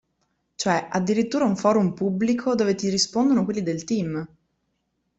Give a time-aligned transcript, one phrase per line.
[0.55, 4.27] Cioè addirittura un forum pubblico dove ti rispondono quelli del team!